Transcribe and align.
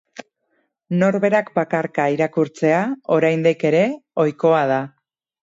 Norberak 1.03 1.51
bakarka 1.59 2.07
irakurtzea 2.15 2.81
oraindik 3.19 3.67
ere 3.71 3.85
ohikoa 4.27 4.65
da. 4.75 4.81